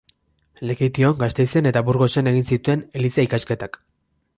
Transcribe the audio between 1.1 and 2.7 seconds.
Gasteizen eta Burgosen egin